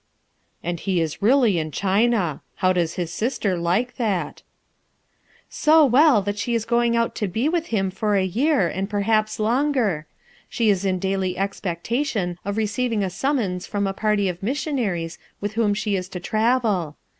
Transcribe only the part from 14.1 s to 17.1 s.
of missionaries with whom she is to travel.